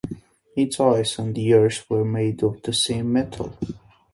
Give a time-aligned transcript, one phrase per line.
[0.57, 3.55] Its eyes and ears were made of the same metal.